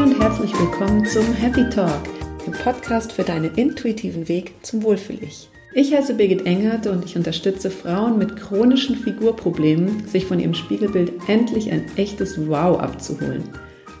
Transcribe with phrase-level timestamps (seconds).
[0.00, 2.00] und herzlich willkommen zum Happy Talk,
[2.46, 5.50] dem Podcast für deinen intuitiven Weg zum Wohlfühl-Ich.
[5.74, 11.12] Ich heiße Birgit Engert und ich unterstütze Frauen mit chronischen Figurproblemen, sich von ihrem Spiegelbild
[11.28, 13.44] endlich ein echtes Wow abzuholen.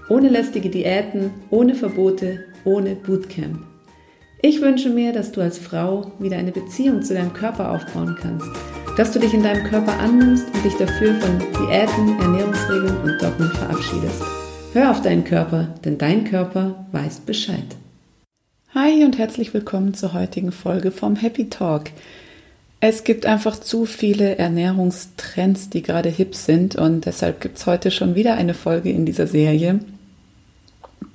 [0.08, 3.60] Ohne lästige Diäten, ohne Verbote, ohne Bootcamp.
[4.40, 8.48] Ich wünsche mir, dass du als Frau wieder eine Beziehung zu deinem Körper aufbauen kannst,
[8.96, 13.50] dass du dich in deinem Körper annimmst und dich dafür von Diäten, Ernährungsregeln und Dogmen
[13.50, 14.22] verabschiedest.
[14.72, 17.64] Hör auf deinen Körper, denn dein Körper weiß Bescheid.
[18.72, 21.90] Hi und herzlich willkommen zur heutigen Folge vom Happy Talk.
[22.78, 27.90] Es gibt einfach zu viele Ernährungstrends, die gerade hip sind und deshalb gibt es heute
[27.90, 29.80] schon wieder eine Folge in dieser Serie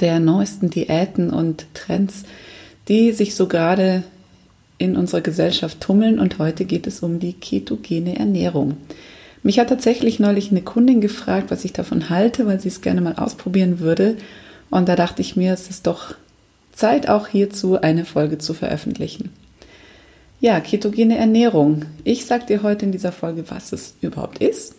[0.02, 2.24] der neuesten Diäten und Trends,
[2.90, 4.04] die sich so gerade
[4.78, 8.76] in unserer Gesellschaft tummeln und heute geht es um die ketogene Ernährung.
[9.46, 13.00] Mich hat tatsächlich neulich eine Kundin gefragt, was ich davon halte, weil sie es gerne
[13.00, 14.18] mal ausprobieren würde.
[14.72, 16.16] Und da dachte ich mir, es ist doch
[16.72, 19.30] Zeit, auch hierzu eine Folge zu veröffentlichen.
[20.40, 21.86] Ja, ketogene Ernährung.
[22.04, 24.74] Ich sage dir heute in dieser Folge, was es überhaupt ist,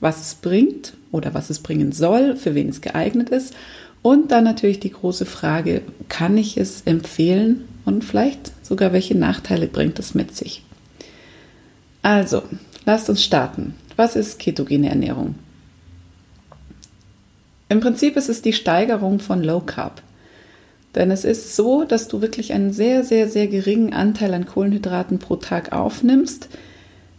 [0.00, 3.52] was es bringt oder was es bringen soll, für wen es geeignet ist
[4.00, 9.66] und dann natürlich die große Frage, kann ich es empfehlen und vielleicht sogar welche Nachteile
[9.66, 10.62] bringt es mit sich?
[12.00, 12.42] Also,
[12.86, 13.74] lasst uns starten.
[13.98, 15.34] Was ist ketogene Ernährung?
[17.68, 20.02] Im Prinzip ist es die Steigerung von Low Carb.
[20.94, 25.18] Denn es ist so, dass du wirklich einen sehr, sehr, sehr geringen Anteil an Kohlenhydraten
[25.18, 26.48] pro Tag aufnimmst.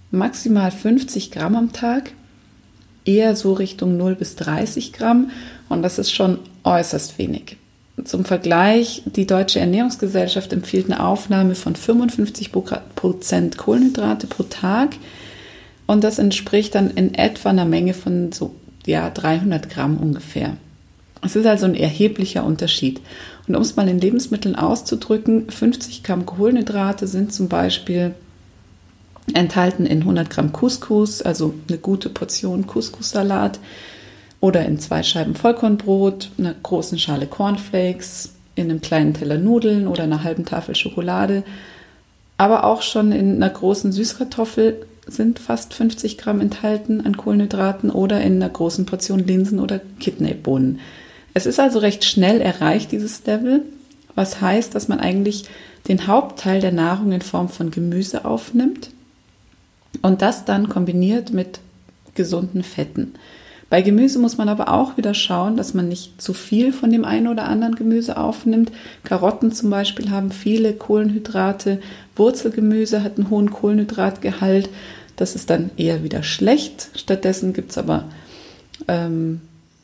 [0.10, 2.14] Maximal 50 Gramm am Tag.
[3.04, 5.32] Eher so Richtung 0 bis 30 Gramm.
[5.68, 7.58] Und das ist schon äußerst wenig.
[8.06, 12.54] Zum Vergleich, die Deutsche Ernährungsgesellschaft empfiehlt eine Aufnahme von 55
[12.96, 14.92] Prozent Kohlenhydrate pro Tag.
[15.90, 18.54] Und das entspricht dann in etwa einer Menge von so
[18.86, 20.56] ja, 300 Gramm ungefähr.
[21.24, 23.02] Es ist also ein erheblicher Unterschied.
[23.48, 28.14] Und um es mal in Lebensmitteln auszudrücken, 50 Gramm Kohlenhydrate sind zum Beispiel
[29.34, 33.60] enthalten in 100 Gramm Couscous, also eine gute Portion Couscous-Salat,
[34.42, 40.04] oder in zwei Scheiben Vollkornbrot, einer großen Schale Cornflakes, in einem kleinen Teller Nudeln oder
[40.04, 41.42] einer halben Tafel Schokolade.
[42.38, 48.22] Aber auch schon in einer großen Süßkartoffel sind fast 50 Gramm enthalten an Kohlenhydraten oder
[48.22, 50.80] in einer großen Portion Linsen oder Kidneybohnen.
[51.34, 53.64] Es ist also recht schnell erreicht, dieses Level,
[54.16, 55.46] was heißt, dass man eigentlich
[55.88, 58.90] den Hauptteil der Nahrung in Form von Gemüse aufnimmt
[60.02, 61.60] und das dann kombiniert mit
[62.16, 63.14] gesunden Fetten.
[63.70, 67.06] Bei Gemüse muss man aber auch wieder schauen, dass man nicht zu viel von dem
[67.06, 68.72] einen oder anderen Gemüse aufnimmt.
[69.04, 71.80] Karotten zum Beispiel haben viele Kohlenhydrate.
[72.16, 74.70] Wurzelgemüse hat einen hohen Kohlenhydratgehalt.
[75.20, 76.92] Das ist dann eher wieder schlecht.
[76.96, 78.06] Stattdessen gibt es aber
[78.88, 79.42] ähm,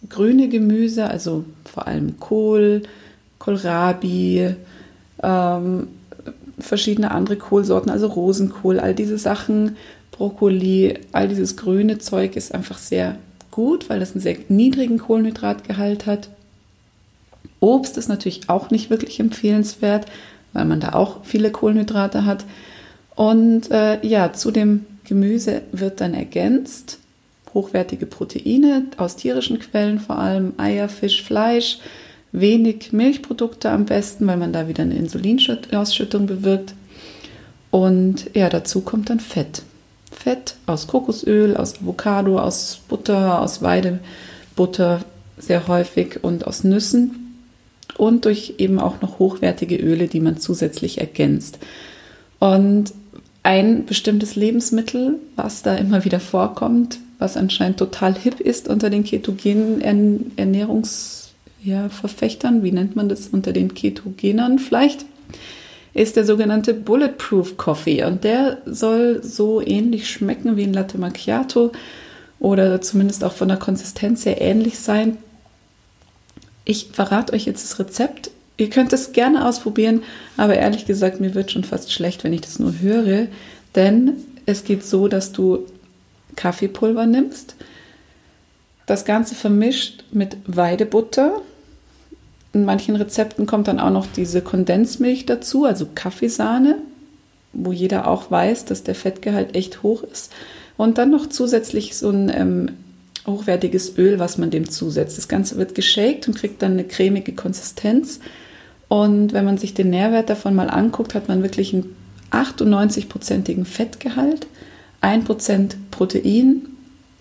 [0.07, 2.83] grüne Gemüse, also vor allem Kohl,
[3.37, 4.55] Kohlrabi,
[5.21, 5.87] ähm,
[6.57, 9.75] verschiedene andere Kohlsorten, also Rosenkohl, all diese Sachen,
[10.11, 13.17] Brokkoli, all dieses grüne Zeug ist einfach sehr
[13.51, 16.29] gut, weil es einen sehr niedrigen Kohlenhydratgehalt hat.
[17.59, 20.05] Obst ist natürlich auch nicht wirklich empfehlenswert,
[20.53, 22.45] weil man da auch viele Kohlenhydrate hat.
[23.15, 26.99] Und äh, ja, zu dem Gemüse wird dann ergänzt
[27.55, 31.79] hochwertige Proteine aus tierischen Quellen, vor allem Eier, Fisch, Fleisch,
[32.31, 36.75] wenig Milchprodukte am besten, weil man da wieder eine Insulinausschüttung bewirkt.
[37.71, 39.63] Und ja, dazu kommt dann Fett.
[40.11, 45.01] Fett aus Kokosöl, aus Avocado, aus Butter, aus Weidebutter
[45.37, 47.41] sehr häufig und aus Nüssen
[47.97, 51.59] und durch eben auch noch hochwertige Öle, die man zusätzlich ergänzt.
[52.39, 52.93] Und
[53.45, 59.03] ein bestimmtes Lebensmittel, was da immer wieder vorkommt, was anscheinend total hip ist unter den
[59.03, 65.05] ketogenen Ernährungsverfechtern, ja, wie nennt man das unter den Ketogenern vielleicht,
[65.93, 68.03] ist der sogenannte Bulletproof Coffee.
[68.03, 71.71] Und der soll so ähnlich schmecken wie ein Latte Macchiato
[72.39, 75.17] oder zumindest auch von der Konsistenz sehr ähnlich sein.
[76.65, 78.31] Ich verrate euch jetzt das Rezept.
[78.57, 80.03] Ihr könnt es gerne ausprobieren,
[80.37, 83.27] aber ehrlich gesagt, mir wird schon fast schlecht, wenn ich das nur höre,
[83.75, 84.13] denn
[84.45, 85.65] es geht so, dass du
[86.35, 87.55] Kaffeepulver nimmst,
[88.85, 91.41] das Ganze vermischt mit Weidebutter,
[92.53, 96.77] in manchen Rezepten kommt dann auch noch diese Kondensmilch dazu, also Kaffeesahne,
[97.51, 100.31] wo jeder auch weiß, dass der Fettgehalt echt hoch ist.
[100.77, 102.71] Und dann noch zusätzlich so ein ähm,
[103.25, 105.17] hochwertiges Öl, was man dem zusetzt.
[105.17, 107.33] Das Ganze wird geshakt und kriegt dann eine cremige
[108.87, 111.95] Und wenn man sich den Nährwert davon mal anguckt, hat man wirklich einen
[112.31, 114.47] 98-prozentigen Fettgehalt,
[115.01, 116.67] 1% Protein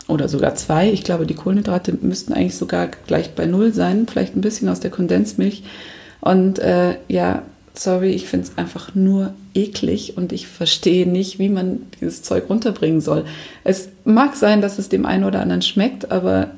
[0.09, 0.91] oder sogar zwei.
[0.91, 4.81] Ich glaube, die Kohlenhydrate müssten eigentlich sogar gleich bei Null sein, vielleicht ein bisschen aus
[4.81, 5.63] der Kondensmilch.
[6.21, 7.43] Und äh, ja,
[7.75, 12.45] sorry, ich finde es einfach nur eklig und ich verstehe nicht, wie man dieses Zeug
[12.49, 13.25] runterbringen soll.
[13.63, 16.51] Es mag sein, dass es dem einen oder anderen schmeckt, aber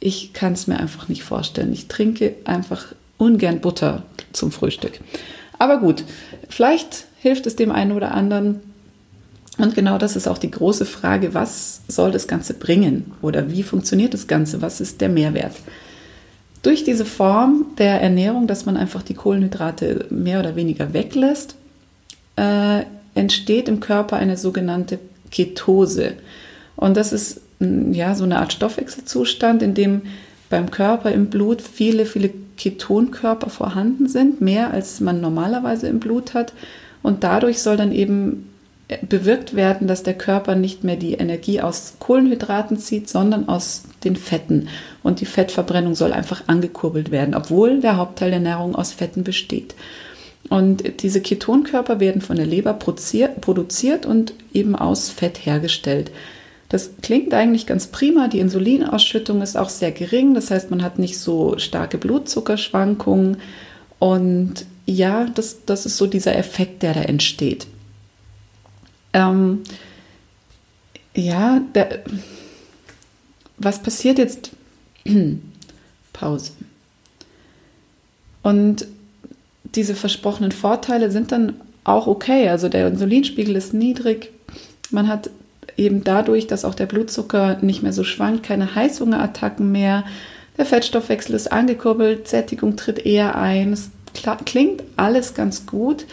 [0.00, 1.72] ich kann es mir einfach nicht vorstellen.
[1.72, 2.86] Ich trinke einfach
[3.16, 5.00] ungern Butter zum Frühstück.
[5.58, 6.04] Aber gut,
[6.48, 8.60] vielleicht hilft es dem einen oder anderen.
[9.58, 13.64] Und genau das ist auch die große Frage, was soll das Ganze bringen oder wie
[13.64, 15.56] funktioniert das Ganze, was ist der Mehrwert?
[16.62, 21.56] Durch diese Form der Ernährung, dass man einfach die Kohlenhydrate mehr oder weniger weglässt,
[22.38, 24.98] äh, entsteht im Körper eine sogenannte
[25.30, 26.14] Ketose.
[26.76, 30.02] Und das ist mm, ja so eine Art Stoffwechselzustand, in dem
[30.50, 36.34] beim Körper im Blut viele, viele Ketonkörper vorhanden sind, mehr als man normalerweise im Blut
[36.34, 36.54] hat.
[37.02, 38.48] Und dadurch soll dann eben
[39.02, 44.16] bewirkt werden, dass der Körper nicht mehr die Energie aus Kohlenhydraten zieht, sondern aus den
[44.16, 44.68] Fetten.
[45.02, 49.74] Und die Fettverbrennung soll einfach angekurbelt werden, obwohl der Hauptteil der Nahrung aus Fetten besteht.
[50.48, 56.10] Und diese Ketonkörper werden von der Leber produziert und eben aus Fett hergestellt.
[56.68, 58.28] Das klingt eigentlich ganz prima.
[58.28, 60.34] Die Insulinausschüttung ist auch sehr gering.
[60.34, 63.38] Das heißt, man hat nicht so starke Blutzuckerschwankungen.
[63.98, 67.66] Und ja, das, das ist so dieser Effekt, der da entsteht.
[69.12, 69.62] Ähm,
[71.14, 72.04] ja, der,
[73.56, 74.50] was passiert jetzt?
[76.12, 76.52] Pause.
[78.42, 78.86] Und
[79.74, 81.54] diese versprochenen Vorteile sind dann
[81.84, 82.48] auch okay.
[82.48, 84.30] Also der Insulinspiegel ist niedrig.
[84.90, 85.30] Man hat
[85.76, 90.04] eben dadurch, dass auch der Blutzucker nicht mehr so schwankt, keine Heißhungerattacken mehr.
[90.56, 93.72] Der Fettstoffwechsel ist angekurbelt, Sättigung tritt eher ein.
[93.72, 93.90] Es
[94.44, 96.06] klingt alles ganz gut,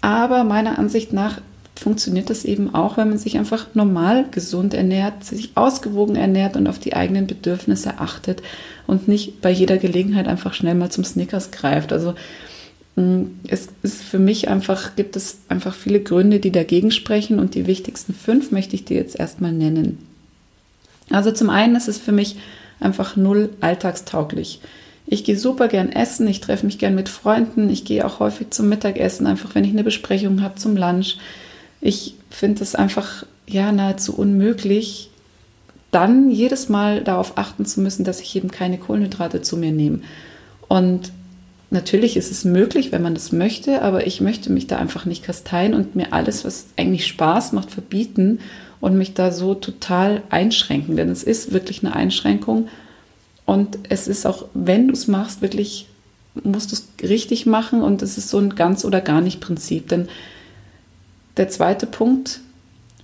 [0.00, 1.40] aber meiner Ansicht nach
[1.76, 6.68] funktioniert das eben auch, wenn man sich einfach normal gesund ernährt, sich ausgewogen ernährt und
[6.68, 8.42] auf die eigenen Bedürfnisse achtet
[8.86, 11.92] und nicht bei jeder Gelegenheit einfach schnell mal zum Snickers greift.
[11.92, 12.14] Also
[12.96, 17.66] es ist für mich einfach, gibt es einfach viele Gründe, die dagegen sprechen und die
[17.66, 19.98] wichtigsten fünf möchte ich dir jetzt erstmal nennen.
[21.10, 22.36] Also zum einen ist es für mich
[22.78, 24.60] einfach null alltagstauglich.
[25.06, 28.50] Ich gehe super gern essen, ich treffe mich gern mit Freunden, ich gehe auch häufig
[28.50, 31.18] zum Mittagessen, einfach wenn ich eine Besprechung habe zum Lunch.
[31.80, 35.10] Ich finde es einfach ja nahezu unmöglich,
[35.90, 40.00] dann jedes Mal darauf achten zu müssen, dass ich eben keine Kohlenhydrate zu mir nehme.
[40.68, 41.12] Und
[41.74, 45.22] natürlich ist es möglich, wenn man das möchte, aber ich möchte mich da einfach nicht
[45.22, 48.38] kasteien und mir alles, was eigentlich Spaß macht, verbieten
[48.80, 50.96] und mich da so total einschränken.
[50.96, 52.68] Denn es ist wirklich eine Einschränkung
[53.44, 55.86] und es ist auch, wenn du es machst, wirklich
[56.42, 59.88] musst du es richtig machen und es ist so ein ganz oder gar nicht Prinzip.
[59.88, 60.08] Denn
[61.36, 62.40] der zweite Punkt,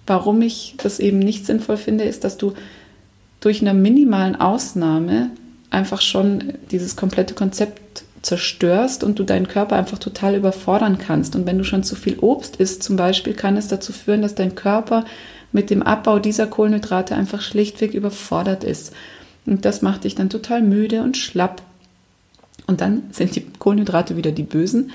[0.07, 2.55] warum ich das eben nicht sinnvoll finde, ist, dass du
[3.41, 5.31] durch eine minimalen Ausnahme
[5.71, 11.37] einfach schon dieses komplette Konzept zerstörst und du deinen Körper einfach total überfordern kannst.
[11.37, 14.35] Und wenn du schon zu viel Obst isst zum Beispiel, kann es dazu führen, dass
[14.35, 15.05] dein Körper
[15.53, 18.93] mit dem Abbau dieser Kohlenhydrate einfach schlichtweg überfordert ist.
[19.47, 21.63] Und das macht dich dann total müde und schlapp.
[22.67, 24.93] Und dann sind die Kohlenhydrate wieder die Bösen,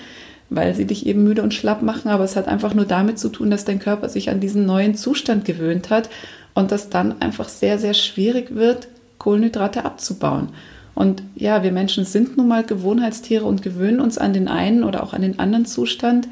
[0.50, 2.10] weil sie dich eben müde und schlapp machen.
[2.10, 4.96] Aber es hat einfach nur damit zu tun, dass dein Körper sich an diesen neuen
[4.96, 6.10] Zustand gewöhnt hat
[6.54, 8.88] und das dann einfach sehr, sehr schwierig wird,
[9.18, 10.50] Kohlenhydrate abzubauen.
[10.96, 15.04] Und ja, wir Menschen sind nun mal Gewohnheitstiere und gewöhnen uns an den einen oder
[15.04, 16.28] auch an den anderen Zustand,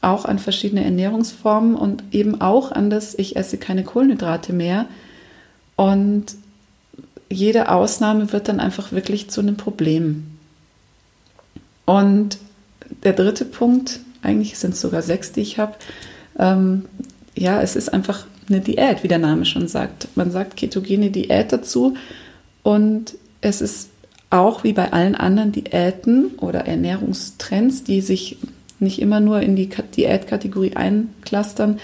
[0.00, 4.86] auch an verschiedene Ernährungsformen und eben auch an das, ich esse keine Kohlenhydrate mehr.
[5.74, 6.36] Und
[7.28, 10.28] jede Ausnahme wird dann einfach wirklich zu einem Problem.
[11.84, 12.38] Und
[13.02, 15.74] der dritte Punkt, eigentlich sind es sogar sechs, die ich habe,
[16.38, 16.84] ähm,
[17.34, 20.08] ja, es ist einfach eine Diät, wie der Name schon sagt.
[20.14, 21.94] Man sagt ketogene Diät dazu
[22.62, 23.90] und es ist
[24.30, 28.38] auch wie bei allen anderen Diäten oder Ernährungstrends, die sich
[28.78, 31.78] nicht immer nur in die Diätkategorie einklustern.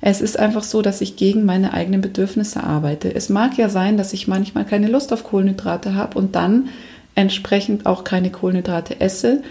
[0.00, 3.12] Es ist einfach so, dass ich gegen meine eigenen Bedürfnisse arbeite.
[3.12, 6.68] Es mag ja sein, dass ich manchmal keine Lust auf Kohlenhydrate habe und dann
[7.16, 9.42] entsprechend auch keine Kohlenhydrate esse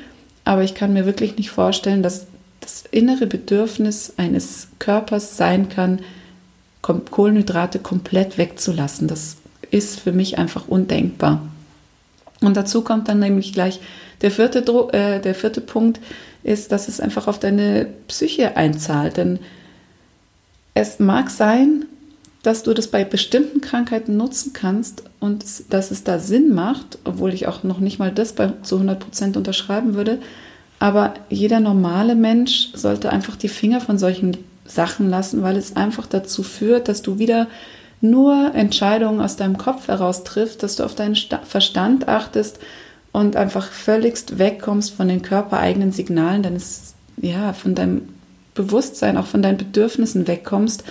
[0.48, 2.28] aber ich kann mir wirklich nicht vorstellen, dass
[2.62, 6.00] das innere Bedürfnis eines Körpers sein kann,
[6.82, 9.10] Kohlenhydrate komplett wegzulassen.
[9.10, 9.36] Das
[9.71, 11.41] ist für mich einfach undenkbar.
[12.41, 13.79] Und dazu kommt dann nämlich gleich
[14.21, 14.59] der vierte,
[14.93, 16.00] äh, der vierte Punkt,
[16.43, 19.17] ist, dass es einfach auf deine Psyche einzahlt.
[19.17, 19.39] Denn
[20.74, 21.86] es mag sein,
[22.43, 27.33] dass du das bei bestimmten Krankheiten nutzen kannst und dass es da Sinn macht, obwohl
[27.33, 30.19] ich auch noch nicht mal das bei, zu 100 Prozent unterschreiben würde.
[30.79, 36.05] Aber jeder normale Mensch sollte einfach die Finger von solchen Sachen lassen, weil es einfach
[36.05, 37.47] dazu führt, dass du wieder
[38.01, 42.60] nur Entscheidungen aus deinem Kopf heraus triffst, dass du auf deinen Verstand achtest
[43.12, 48.10] und einfach völligst wegkommst von den körpereigenen Signalen deines, ja, von deinem
[48.54, 50.84] Bewusstsein, auch von deinen Bedürfnissen wegkommst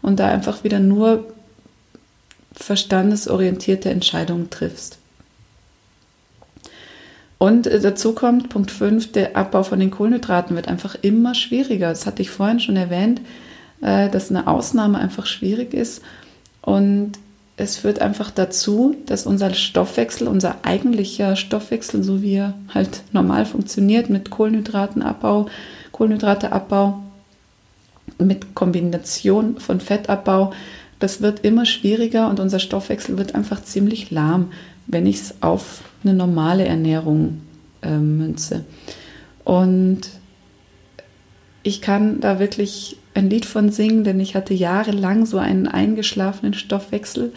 [0.00, 1.26] und da einfach wieder nur
[2.52, 4.98] verstandesorientierte Entscheidungen triffst.
[7.38, 11.88] Und äh, dazu kommt Punkt 5, der Abbau von den Kohlenhydraten wird einfach immer schwieriger.
[11.88, 13.20] Das hatte ich vorhin schon erwähnt,
[13.82, 16.00] äh, dass eine Ausnahme einfach schwierig ist.
[16.64, 17.12] Und
[17.56, 23.44] es führt einfach dazu, dass unser Stoffwechsel, unser eigentlicher Stoffwechsel, so wie er halt normal
[23.46, 25.46] funktioniert, mit Kohlenhydratenabbau,
[25.92, 27.02] Kohlenhydrateabbau,
[28.18, 30.52] mit Kombination von Fettabbau,
[30.98, 34.52] das wird immer schwieriger und unser Stoffwechsel wird einfach ziemlich lahm,
[34.86, 37.42] wenn ich es auf eine normale Ernährung
[37.82, 38.64] äh, münze.
[39.44, 40.00] Und
[41.62, 46.54] ich kann da wirklich ein Lied von singen, denn ich hatte jahrelang so einen eingeschlafenen
[46.54, 47.32] Stoffwechsel.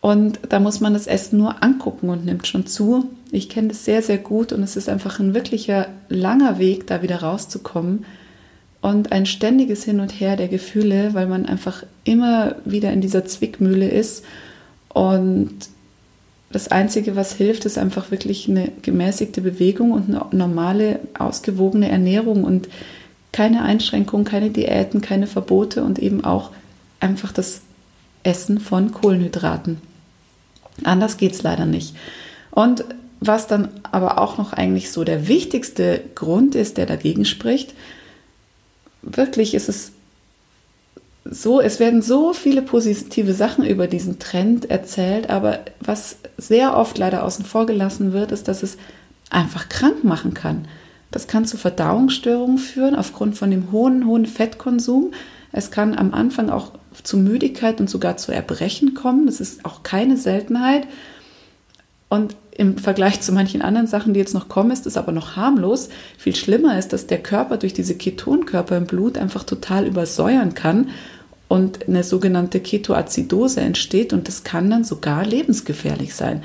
[0.00, 3.10] Und da muss man das Essen nur angucken und nimmt schon zu.
[3.32, 7.02] Ich kenne das sehr, sehr gut und es ist einfach ein wirklicher langer Weg, da
[7.02, 8.04] wieder rauszukommen.
[8.82, 13.24] Und ein ständiges Hin und Her der Gefühle, weil man einfach immer wieder in dieser
[13.24, 14.24] Zwickmühle ist.
[14.90, 15.54] Und
[16.52, 22.44] das Einzige, was hilft, ist einfach wirklich eine gemäßigte Bewegung und eine normale, ausgewogene Ernährung
[22.44, 22.68] und
[23.34, 26.52] keine Einschränkungen, keine Diäten, keine Verbote und eben auch
[27.00, 27.62] einfach das
[28.22, 29.80] Essen von Kohlenhydraten.
[30.84, 31.96] Anders geht es leider nicht.
[32.52, 32.84] Und
[33.18, 37.74] was dann aber auch noch eigentlich so der wichtigste Grund ist, der dagegen spricht,
[39.02, 39.90] wirklich ist es
[41.24, 46.98] so, es werden so viele positive Sachen über diesen Trend erzählt, aber was sehr oft
[46.98, 48.76] leider außen vor gelassen wird, ist, dass es
[49.28, 50.68] einfach krank machen kann.
[51.14, 55.12] Das kann zu Verdauungsstörungen führen aufgrund von dem hohen, hohen Fettkonsum.
[55.52, 56.72] Es kann am Anfang auch
[57.04, 59.26] zu Müdigkeit und sogar zu Erbrechen kommen.
[59.26, 60.88] Das ist auch keine Seltenheit.
[62.08, 65.36] Und im Vergleich zu manchen anderen Sachen, die jetzt noch kommen, ist es aber noch
[65.36, 65.88] harmlos.
[66.18, 70.88] Viel schlimmer ist, dass der Körper durch diese Ketonkörper im Blut einfach total übersäuern kann
[71.46, 76.42] und eine sogenannte Ketoazidose entsteht und das kann dann sogar lebensgefährlich sein.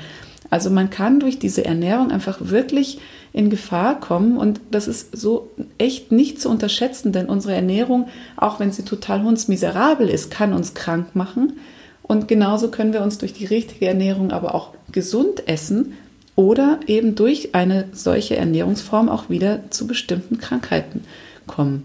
[0.48, 3.00] Also man kann durch diese Ernährung einfach wirklich
[3.32, 4.36] in Gefahr kommen.
[4.36, 9.22] Und das ist so echt nicht zu unterschätzen, denn unsere Ernährung, auch wenn sie total
[9.22, 11.54] hundsmiserabel ist, kann uns krank machen.
[12.02, 15.94] Und genauso können wir uns durch die richtige Ernährung aber auch gesund essen
[16.34, 21.04] oder eben durch eine solche Ernährungsform auch wieder zu bestimmten Krankheiten
[21.46, 21.84] kommen.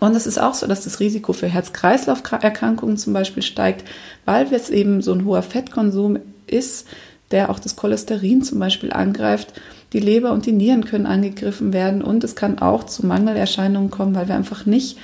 [0.00, 3.86] Und es ist auch so, dass das Risiko für Herz-Kreislauf-Erkrankungen zum Beispiel steigt,
[4.24, 6.86] weil es eben so ein hoher Fettkonsum ist,
[7.30, 9.52] der auch das Cholesterin zum Beispiel angreift
[9.92, 14.14] die Leber und die Nieren können angegriffen werden und es kann auch zu Mangelerscheinungen kommen,
[14.14, 14.98] weil wir einfach nicht,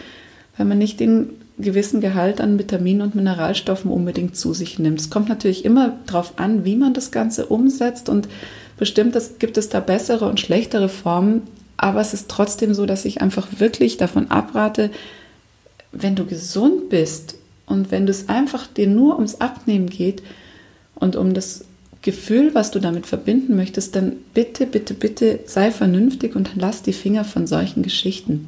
[0.56, 5.00] weil man nicht den gewissen Gehalt an Vitaminen und Mineralstoffen unbedingt zu sich nimmt.
[5.00, 8.28] Es kommt natürlich immer darauf an, wie man das Ganze umsetzt und
[8.78, 11.42] bestimmt gibt es da bessere und schlechtere Formen,
[11.76, 14.90] aber es ist trotzdem so, dass ich einfach wirklich davon abrate,
[15.92, 20.22] wenn du gesund bist und wenn es einfach dir nur ums Abnehmen geht
[20.94, 21.65] und um das
[22.06, 26.92] Gefühl, was du damit verbinden möchtest, dann bitte, bitte, bitte sei vernünftig und lass die
[26.92, 28.46] Finger von solchen Geschichten.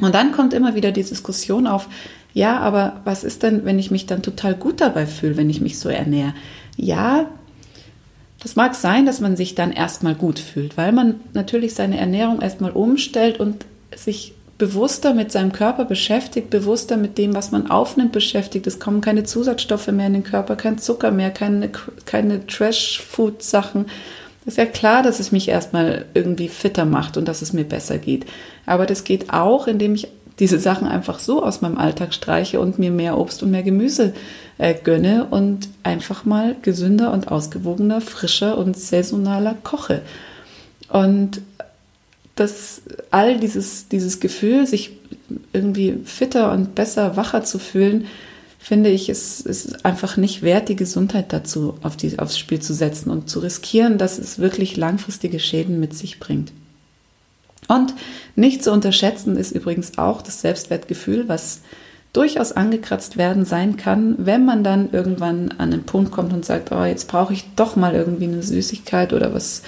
[0.00, 1.88] Und dann kommt immer wieder die Diskussion auf,
[2.34, 5.60] ja, aber was ist denn, wenn ich mich dann total gut dabei fühle, wenn ich
[5.60, 6.34] mich so ernähre?
[6.76, 7.30] Ja,
[8.42, 12.42] das mag sein, dass man sich dann erstmal gut fühlt, weil man natürlich seine Ernährung
[12.42, 18.12] erstmal umstellt und sich bewusster mit seinem Körper beschäftigt, bewusster mit dem, was man aufnimmt,
[18.12, 18.66] beschäftigt.
[18.66, 21.70] Es kommen keine Zusatzstoffe mehr in den Körper, kein Zucker mehr, keine,
[22.06, 23.86] keine Trash-Food-Sachen.
[24.46, 27.98] Ist ja klar, dass es mich erstmal irgendwie fitter macht und dass es mir besser
[27.98, 28.24] geht.
[28.64, 30.08] Aber das geht auch, indem ich
[30.38, 34.12] diese Sachen einfach so aus meinem Alltag streiche und mir mehr Obst und mehr Gemüse
[34.58, 40.02] äh, gönne und einfach mal gesünder und ausgewogener, frischer und saisonaler koche.
[40.88, 41.40] Und
[42.36, 44.92] dass all dieses, dieses Gefühl, sich
[45.52, 48.06] irgendwie fitter und besser, wacher zu fühlen,
[48.58, 52.74] finde ich, es ist einfach nicht wert, die Gesundheit dazu auf die, aufs Spiel zu
[52.74, 56.52] setzen und zu riskieren, dass es wirklich langfristige Schäden mit sich bringt.
[57.68, 57.94] Und
[58.34, 61.60] nicht zu unterschätzen ist übrigens auch das Selbstwertgefühl, was
[62.12, 66.72] durchaus angekratzt werden sein kann, wenn man dann irgendwann an den Punkt kommt und sagt,
[66.72, 69.62] oh, jetzt brauche ich doch mal irgendwie eine Süßigkeit oder was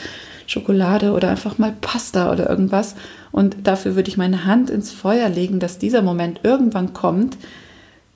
[0.49, 2.97] Schokolade oder einfach mal Pasta oder irgendwas.
[3.31, 7.37] Und dafür würde ich meine Hand ins Feuer legen, dass dieser Moment irgendwann kommt.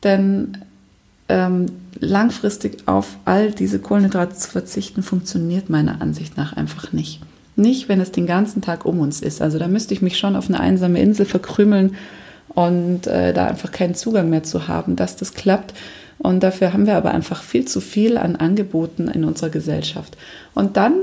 [0.02, 0.58] Denn
[1.28, 1.66] ähm,
[2.00, 7.20] langfristig auf all diese Kohlenhydrate zu verzichten, funktioniert meiner Ansicht nach einfach nicht.
[7.54, 9.42] Nicht, wenn es den ganzen Tag um uns ist.
[9.42, 11.96] Also da müsste ich mich schon auf eine einsame Insel verkrümeln
[12.48, 15.74] und äh, da einfach keinen Zugang mehr zu haben, dass das klappt.
[16.18, 20.16] Und dafür haben wir aber einfach viel zu viel an Angeboten in unserer Gesellschaft.
[20.54, 20.94] Und dann,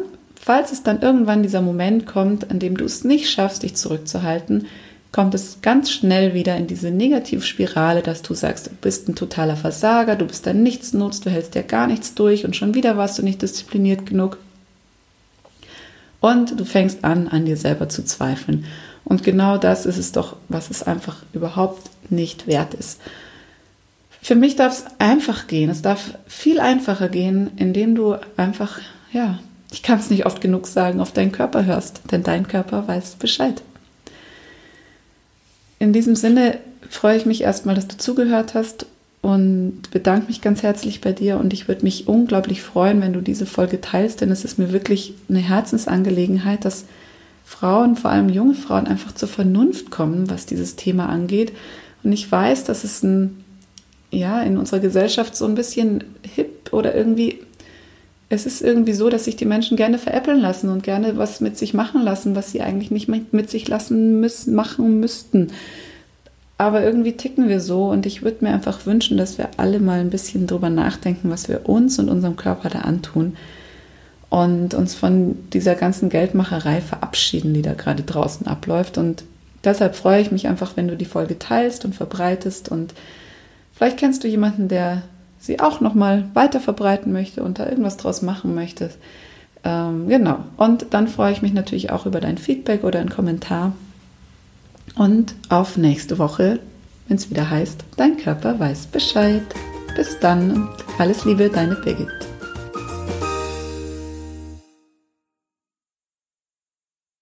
[0.49, 4.65] falls es dann irgendwann dieser Moment kommt, an dem du es nicht schaffst, dich zurückzuhalten,
[5.11, 9.55] kommt es ganz schnell wieder in diese Negativspirale, dass du sagst, du bist ein totaler
[9.55, 13.19] Versager, du bist ein Nichtsnutz, du hältst ja gar nichts durch und schon wieder warst
[13.19, 14.39] du nicht diszipliniert genug.
[16.19, 18.65] Und du fängst an, an dir selber zu zweifeln.
[19.05, 22.99] Und genau das ist es doch, was es einfach überhaupt nicht wert ist.
[24.19, 25.69] Für mich darf es einfach gehen.
[25.69, 28.79] Es darf viel einfacher gehen, indem du einfach,
[29.13, 29.37] ja,
[29.71, 33.15] ich kann es nicht oft genug sagen, auf deinen Körper hörst, denn dein Körper weiß
[33.15, 33.61] Bescheid.
[35.77, 36.59] In diesem Sinne
[36.89, 38.87] freue ich mich erstmal, dass du zugehört hast
[39.21, 43.21] und bedanke mich ganz herzlich bei dir und ich würde mich unglaublich freuen, wenn du
[43.21, 46.85] diese Folge teilst, denn es ist mir wirklich eine Herzensangelegenheit, dass
[47.45, 51.51] Frauen, vor allem junge Frauen, einfach zur Vernunft kommen, was dieses Thema angeht.
[52.03, 53.43] Und ich weiß, dass es ein,
[54.11, 57.39] ja, in unserer Gesellschaft so ein bisschen hip oder irgendwie,
[58.29, 61.57] es ist irgendwie so, dass sich die Menschen gerne veräppeln lassen und gerne was mit
[61.57, 65.47] sich machen lassen, was sie eigentlich nicht mit sich lassen müssen, machen müssten.
[66.59, 69.99] Aber irgendwie ticken wir so und ich würde mir einfach wünschen, dass wir alle mal
[69.99, 73.35] ein bisschen drüber nachdenken, was wir uns und unserem Körper da antun
[74.29, 78.99] und uns von dieser ganzen Geldmacherei verabschieden, die da gerade draußen abläuft.
[78.99, 79.23] Und
[79.63, 82.93] deshalb freue ich mich einfach, wenn du die Folge teilst und verbreitest und
[83.73, 85.01] vielleicht kennst du jemanden, der
[85.39, 88.91] sie auch nochmal weiter verbreiten möchte und da irgendwas draus machen möchte.
[89.63, 90.39] Ähm, genau.
[90.57, 93.73] Und dann freue ich mich natürlich auch über dein Feedback oder einen Kommentar.
[94.95, 96.59] Und auf nächste Woche,
[97.07, 99.43] wenn es wieder heißt, dein Körper weiß Bescheid.
[99.95, 102.28] Bis dann und alles Liebe, deine Birgit.